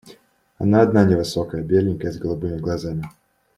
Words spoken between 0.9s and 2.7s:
невысокая, беленькая, с голубыми